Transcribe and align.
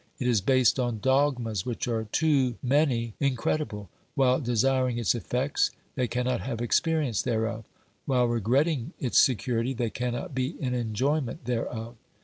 It 0.17 0.25
is 0.27 0.41
based 0.41 0.79
on 0.79 0.97
dogmas 0.99 1.63
which 1.63 1.87
are 1.87 2.05
to 2.05 2.55
many 2.63 3.13
incredible; 3.19 3.87
while 4.15 4.39
desiring 4.41 4.97
its 4.97 5.13
effects 5.13 5.69
they 5.93 6.07
cannot 6.07 6.41
have 6.41 6.59
experience 6.59 7.21
thereof; 7.21 7.65
while 8.07 8.25
regretting 8.25 8.93
its 8.99 9.19
security, 9.19 9.75
they 9.75 9.91
cannot 9.91 10.33
be 10.33 10.59
in 10.59 10.73
enjoy 10.73 11.19
ment 11.21 11.45
thereof. 11.45 11.97